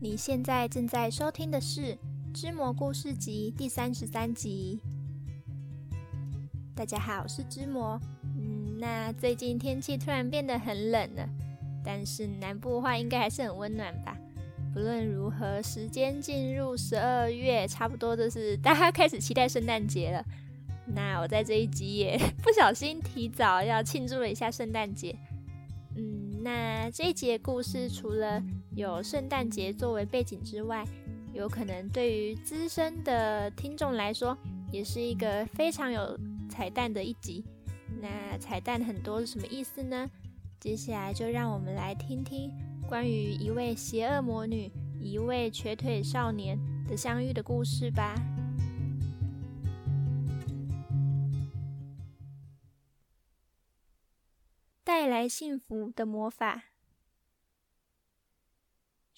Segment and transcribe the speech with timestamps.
[0.00, 1.80] 你现在正在收听的是
[2.32, 4.78] 《织魔故事集》第三十三集。
[6.72, 8.00] 大家好，我是织魔。
[8.22, 11.28] 嗯，那最近天气突然变得很冷了，
[11.84, 14.16] 但是南部的话应该还是很温暖吧？
[14.72, 20.24] 不论如何，时间进入十二月，差不多就是 大家开始期待圣诞节了。
[20.86, 25.16] 那我在这一集也 不小心提早要庆祝了一下圣诞节。
[25.96, 28.40] 嗯，那这一集的故事除了
[28.74, 30.84] 有圣诞节作为背景之外，
[31.32, 34.36] 有可能对于资深的听众来说，
[34.70, 37.44] 也是一个非常有彩蛋的一集。
[38.00, 40.08] 那彩蛋很多是什么意思呢？
[40.60, 42.50] 接下来就让我们来听听
[42.88, 48.14] 关于一位邪恶魔女、一位瘸腿少年的相遇的故事吧。
[54.84, 56.67] 带来幸福的魔法，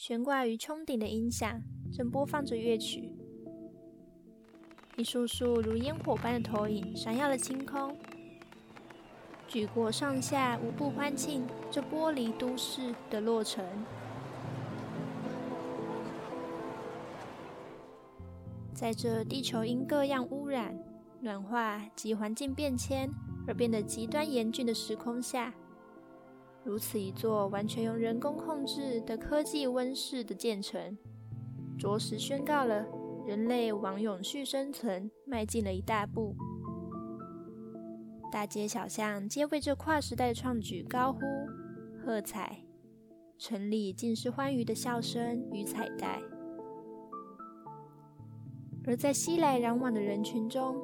[0.00, 3.12] 悬挂于穹顶的音响正播放着乐曲，
[4.96, 7.94] 一束束如烟火般的投影闪耀了星空，
[9.46, 13.62] 举国上下无不欢庆这玻璃都市的落成。
[18.72, 20.74] 在这地球因各样污染、
[21.20, 23.10] 暖化及环境变迁
[23.46, 25.52] 而变得极端严峻的时空下，
[26.62, 30.96] 如此一座完全用人工控制的科技温室的建成，
[31.78, 32.86] 着实宣告了
[33.26, 36.36] 人类往永续生存迈进了一大步。
[38.30, 41.20] 大街小巷皆为这跨时代的创举高呼
[42.04, 42.64] 喝彩，
[43.38, 46.20] 城里尽是欢愉的笑声与彩带。
[48.86, 50.76] 而在熙来攘往的人群中，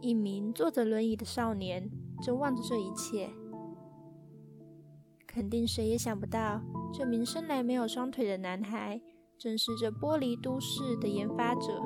[0.00, 1.90] 一名坐着轮椅的少年
[2.22, 3.30] 正望着这一切。
[5.34, 9.02] 肯定谁也想不到，这名生来没有双腿的男孩，
[9.36, 11.82] 正是这玻璃都市的研发者。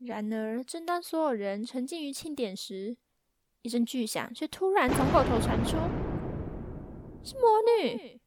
[0.00, 2.96] 然而，正当所有人沉浸于庆典时，
[3.62, 5.76] 一阵巨响却突然从后头传出
[7.22, 7.44] ：“是魔
[7.80, 8.20] 女！”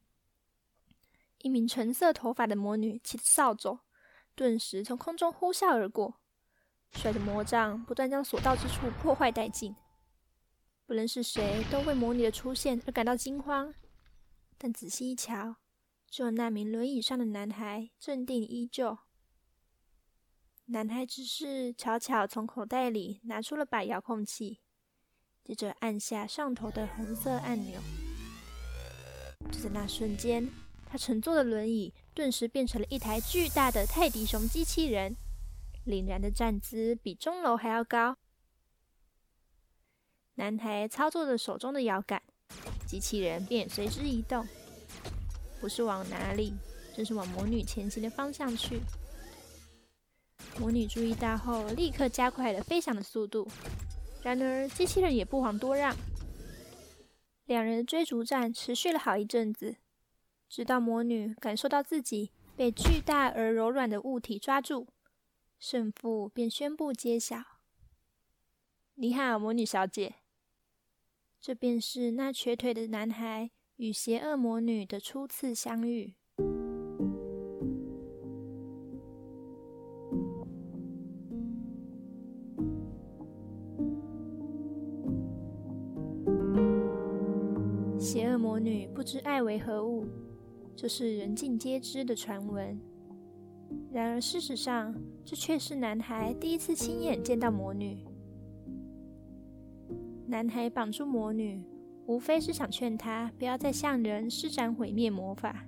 [1.44, 3.80] 一名橙色头发的魔女骑着扫帚，
[4.34, 6.22] 顿时从空中呼啸而过。
[6.94, 9.76] 甩着魔杖，不断将所到之处破坏殆尽。
[10.86, 13.74] 不论是谁，都为魔女的出现而感到惊慌。
[14.58, 15.58] 但仔细一瞧，
[16.10, 18.98] 只有那名轮椅上的男孩镇定依旧。
[20.66, 24.62] 男孩只是悄悄从口袋里拿出了把遥控器，
[25.44, 27.80] 接着按下上头的红色按钮。
[29.52, 30.50] 就在那瞬间，
[30.88, 35.16] 他乘坐的轮椅顿时变成了一台巨大的泰迪熊机器人。
[35.86, 38.18] 凛然的站姿比钟楼还要高。
[40.36, 42.22] 男孩操作着手中的摇杆，
[42.86, 44.46] 机器人便随之移动，
[45.62, 46.54] 不是往哪里，
[46.94, 48.82] 正是往魔女前行的方向去。
[50.60, 53.48] 魔女注意到后，立刻加快了飞翔的速度。
[54.24, 55.96] 然而，机器人也不遑多让。
[57.46, 59.78] 两人的追逐战持续了好一阵子，
[60.50, 64.88] 直到魔女感受到自己被巨大而柔软的物体抓住。
[65.68, 67.38] 胜负便宣布揭晓。
[68.94, 70.14] 你好，魔女小姐。
[71.42, 76.14] 这便是那瘸腿的男孩与邪恶魔女的初次相遇。
[87.98, 90.06] 邪恶魔女不知爱为何物，
[90.76, 92.80] 这是人尽皆知的传闻。
[93.92, 94.94] 然而，事实上，
[95.24, 98.06] 这却是男孩第一次亲眼见到魔女。
[100.28, 101.64] 男孩绑住魔女，
[102.06, 105.66] 无非是想劝她不要再向人施展毁灭魔法。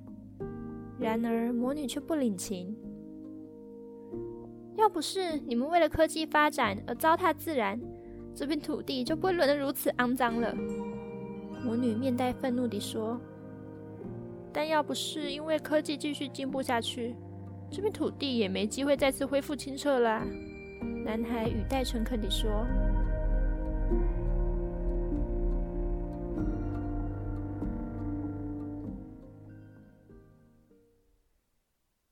[0.99, 2.75] 然而，魔女却不领情。
[4.75, 7.79] 要不是你们为了科技发展而糟蹋自然，
[8.35, 10.53] 这片土地就不会沦得如此肮脏了。
[11.63, 13.19] 魔女面带愤怒地说
[14.53, 17.15] ：“但要不是因为科技继续进步下去。”
[17.69, 20.25] 这片土地也没机会再次恢复清澈啦。
[21.05, 22.65] 男孩语带诚恳地说：“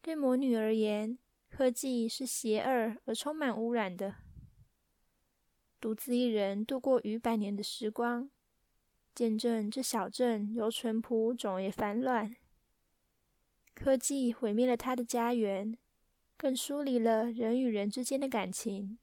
[0.02, 1.18] 对魔女而言，
[1.50, 4.16] 科技是邪恶而充满污染的。
[5.81, 8.30] 独自一人度过逾百年的时光，
[9.13, 12.36] 见证这小镇由淳朴转为繁乱。”
[13.75, 15.77] 科技毁灭了他的家园，
[16.38, 18.98] 更疏离了人与人之间的感情。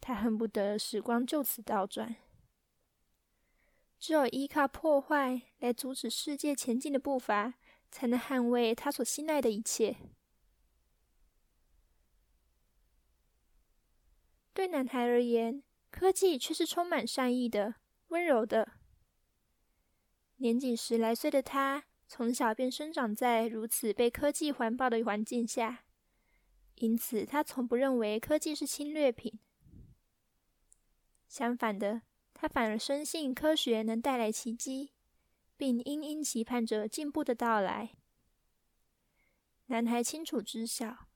[0.00, 2.16] 他恨不得时光就此倒转。
[3.98, 7.54] 只有依靠破坏来阻止世界前进的步伐，
[7.90, 9.96] 才能捍卫他所信赖的一切。
[14.54, 17.76] 对男孩而言，科技却是充满善意的、
[18.08, 18.72] 温柔的。
[20.36, 25.84] 年仅十来岁的他，从小便生长在如此被科技环抱的环境下，
[26.74, 29.32] 因此他从不认为科技是侵略品。
[31.26, 32.02] 相反的，
[32.34, 34.90] 他反而深信科学能带来奇迹，
[35.56, 37.92] 并殷殷期盼着进步的到来。
[39.68, 41.06] 男孩清楚知晓，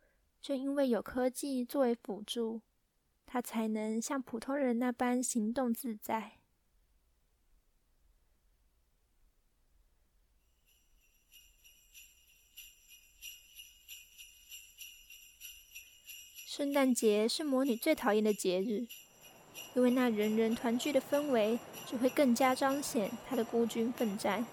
[0.40, 2.62] 正因为有科技作为辅助，
[3.26, 6.38] 他才能像普通人那般行动自在。
[16.56, 18.86] 圣诞节是魔女最讨厌的节日，
[19.74, 24.46] 因为那人人团聚的氛围，就会更加彰显她的孤军奋战。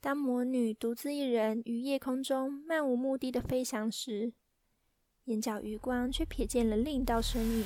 [0.00, 4.32] 当魔女独自一人于夜空中漫无目的的飞翔时，
[5.24, 7.64] 眼角余光却瞥见了另一道身影。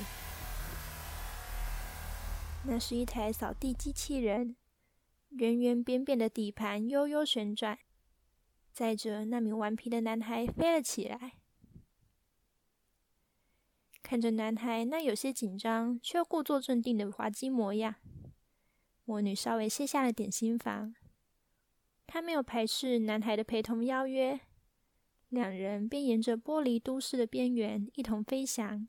[2.65, 4.57] 那是一台扫地机器人，
[5.29, 7.79] 圆圆扁扁的底盘悠悠旋转。
[8.79, 11.33] 载着那名顽皮的男孩飞了起来，
[14.05, 17.97] 看着男孩那有些紧张却故作镇定的滑稽模样，
[19.05, 20.95] 魔女稍微卸下了点心防。
[22.07, 24.39] 她没有排斥男孩的陪同邀约，
[25.29, 28.87] 两人便沿着玻璃都市的边缘一同飞翔。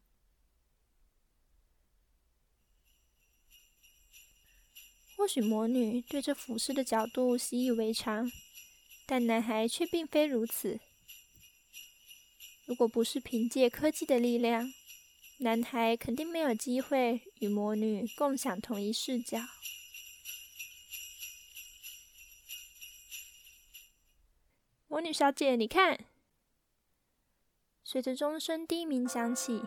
[5.18, 8.30] 或许魔女对这俯视的角度习以为常。
[9.12, 10.80] 但男孩却并非如此。
[12.68, 14.72] 如果不是凭借科技的力量，
[15.40, 19.40] 男孩肯定没有机会与魔女共享同一视角。
[24.88, 26.06] 魔女小姐，你看，
[27.84, 29.64] 随着钟声低鸣响起，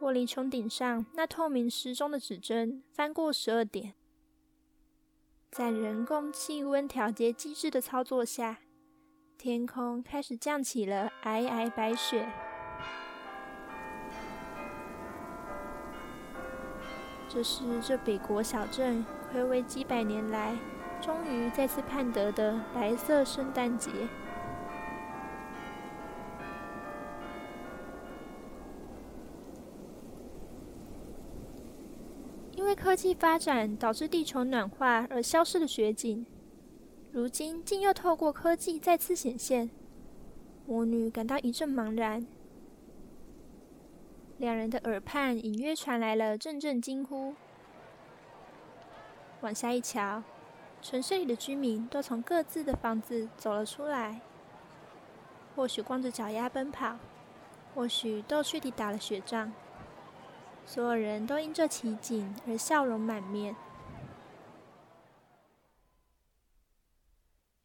[0.00, 3.94] 玻璃穹顶上那透明时钟的指针翻过十二点。
[5.54, 8.58] 在人工气温调节机制的操作下，
[9.38, 12.28] 天空开始降起了皑皑白雪。
[17.28, 20.56] 这是这北国小镇睽违几百年来，
[21.00, 23.92] 终于再次盼得的白色圣诞节。
[32.74, 36.26] 科技发展导致地球暖化而消失的雪景，
[37.12, 39.70] 如今竟又透过科技再次显现。
[40.66, 42.26] 魔女感到一阵茫然，
[44.38, 47.34] 两人的耳畔隐约传来了阵阵惊呼。
[49.42, 50.22] 往下一瞧，
[50.80, 54.22] 城市里的居民都从各自的房子走了出来，
[55.54, 56.96] 或许光着脚丫奔跑，
[57.74, 59.52] 或许都去地打了雪仗。
[60.66, 63.54] 所有人都因这奇景而笑容满面，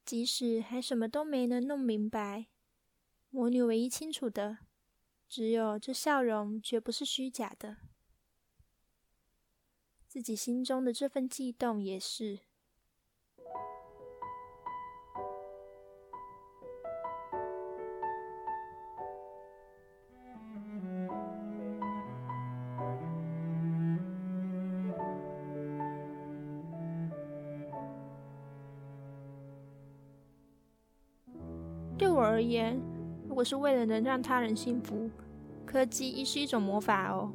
[0.05, 2.47] 即使还什么都没能弄明白，
[3.29, 4.59] 魔女唯一清楚的，
[5.27, 7.77] 只有这笑容绝不是虚假的，
[10.07, 12.48] 自己心中的这份悸动也是。
[31.99, 32.79] 对我而言，
[33.27, 35.09] 如果是为了能让他人幸福，
[35.65, 37.29] 科技亦是一种魔法哦。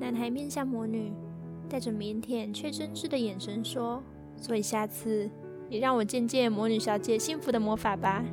[0.00, 1.12] 男孩面向魔女，
[1.68, 4.02] 带着腼腆却真挚的眼神说
[4.40, 5.28] ：“所以下次
[5.68, 8.24] 你让我见见魔女小姐幸福的魔法吧。”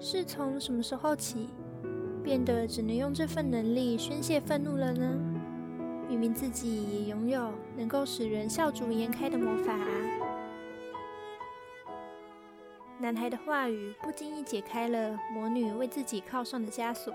[0.00, 1.46] 是从什么时候起，
[2.24, 5.16] 变得只能用这份能力宣泄愤怒了呢？
[6.08, 9.86] 明明自己也拥有能够使人笑逐颜开的魔法啊！
[13.06, 17.14] 男孩的话语不经意解开了魔女为自己铐上的枷锁。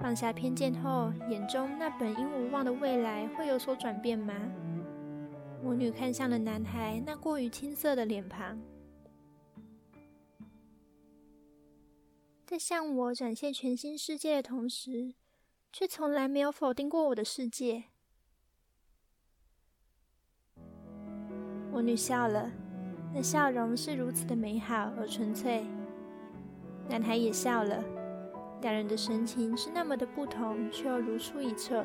[0.00, 4.32] 放下偏见后，眼中那本应无望的未来会有所转变吗？
[5.60, 8.62] 魔女看向了男孩那过于青涩的脸庞，
[12.46, 15.16] 在向我展现全新世界的同时，
[15.72, 17.86] 却从来没有否定过我的世界。
[21.72, 22.48] 魔女笑了。
[23.14, 25.64] 那笑容是如此的美好而纯粹，
[26.88, 27.82] 男孩也笑了，
[28.60, 31.84] 两人的神情是那么的不同，却又如出一辙。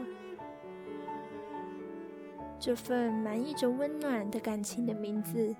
[2.60, 5.56] 这份满溢着温暖的感情的名字，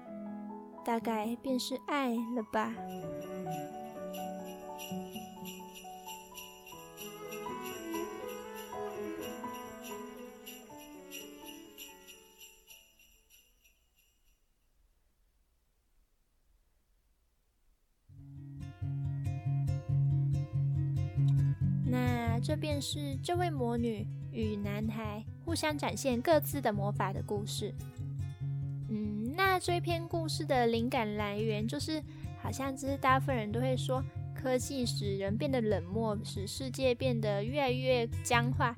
[0.86, 2.74] 大概便是爱了吧。
[22.44, 27.74] 这便是这位魔女与男孩互相展现各自的魔法的故事。
[28.90, 32.04] 嗯，那这篇故事的灵感来源就是，
[32.42, 34.04] 好像就是大部分人都会说，
[34.36, 38.76] 科技使人变得冷漠，使世界变得越来越僵化。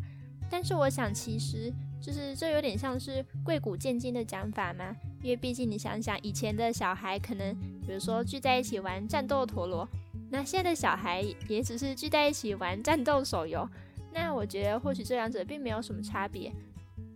[0.47, 4.95] 但是我想，其实就是这有点像是贵古贱今的讲法嘛。
[5.23, 7.55] 因为毕竟你想想，以前的小孩可能，
[7.85, 9.89] 比如说聚在一起玩战斗陀螺。
[10.29, 13.69] 那现在的小孩也只是聚在一起玩战斗手游，
[14.11, 16.51] 那我觉得或许这两者并没有什么差别。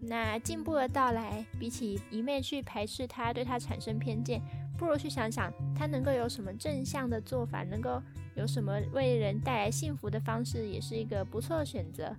[0.01, 4.41] 那进步的到来，比起一昧去排斥他、对他产生偏见，
[4.77, 8.01] 不如去想想他能够有什么正向的做法，能够
[8.35, 12.15] 有什么为人带来幸福的方式，也是一个不错的选择。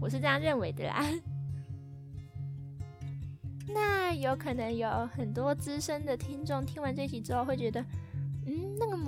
[0.00, 1.04] 我是这样认为的啦。
[3.74, 7.84] 那有可能有很多资深的听众听完这集之后会觉得。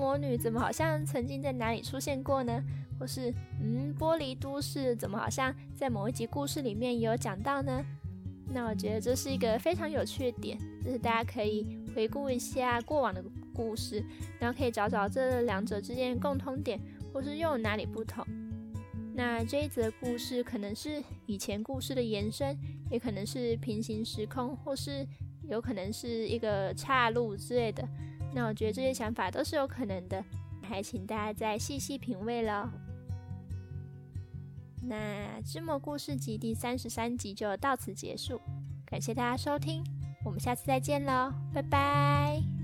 [0.01, 2.65] 魔女怎么好像曾经在哪里出现过呢？
[2.99, 3.31] 或是，
[3.61, 7.85] 嗯，玻璃都市怎么好像在某一集故事里面也有讲到呢？
[8.49, 13.23] 那我觉得这是一个非常有趣的点，就是大家可以回顾一下过往的
[13.55, 14.03] 故事，
[14.39, 16.81] 然后可以找找这两者之间的共通点，
[17.13, 18.27] 或是又有哪里不同。
[19.15, 22.57] 那这一则故事可能是以前故事的延伸，
[22.91, 25.07] 也可能是平行时空，或是
[25.43, 27.87] 有可能是一个岔路之类的。
[28.33, 30.25] 那我觉得这些想法都是有可能的，
[30.63, 32.69] 还请大家再细细品味喽。
[34.83, 34.97] 那
[35.45, 38.41] 《芝麻故事集》第三十三集就到此结束，
[38.87, 39.85] 感谢大家收听，
[40.25, 42.60] 我们下次再见喽，拜拜。